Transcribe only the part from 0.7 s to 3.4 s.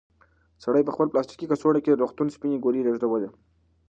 په خپل پلاستیکي کڅوړه کې د روغتون سپینې ګولۍ لېږدولې.